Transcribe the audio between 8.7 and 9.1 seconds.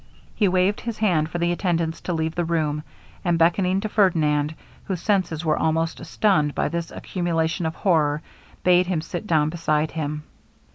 him